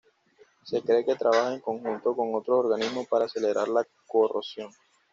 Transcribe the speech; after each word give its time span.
Se 0.63 0.81
cree 0.81 1.05
que 1.05 1.13
trabaja 1.15 1.53
en 1.53 1.59
conjunto 1.61 2.15
con 2.15 2.33
otros 2.33 2.65
organismos 2.65 3.05
para 3.05 3.25
acelerar 3.25 3.67
la 3.67 3.85
corrosión. 4.07 4.71